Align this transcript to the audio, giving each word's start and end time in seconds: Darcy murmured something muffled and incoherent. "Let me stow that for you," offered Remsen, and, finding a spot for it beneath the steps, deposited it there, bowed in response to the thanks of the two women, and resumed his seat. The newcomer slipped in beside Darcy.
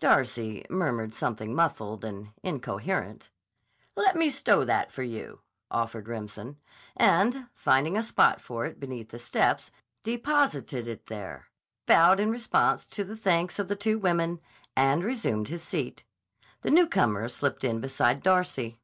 Darcy 0.00 0.64
murmured 0.70 1.12
something 1.12 1.54
muffled 1.54 2.02
and 2.02 2.30
incoherent. 2.42 3.28
"Let 3.96 4.16
me 4.16 4.30
stow 4.30 4.64
that 4.64 4.90
for 4.90 5.02
you," 5.02 5.40
offered 5.70 6.08
Remsen, 6.08 6.56
and, 6.96 7.48
finding 7.54 7.94
a 7.94 8.02
spot 8.02 8.40
for 8.40 8.64
it 8.64 8.80
beneath 8.80 9.10
the 9.10 9.18
steps, 9.18 9.70
deposited 10.02 10.88
it 10.88 11.08
there, 11.08 11.48
bowed 11.84 12.18
in 12.18 12.30
response 12.30 12.86
to 12.86 13.04
the 13.04 13.14
thanks 13.14 13.58
of 13.58 13.68
the 13.68 13.76
two 13.76 13.98
women, 13.98 14.40
and 14.74 15.04
resumed 15.04 15.48
his 15.48 15.64
seat. 15.64 16.02
The 16.62 16.70
newcomer 16.70 17.28
slipped 17.28 17.62
in 17.62 17.78
beside 17.78 18.22
Darcy. 18.22 18.80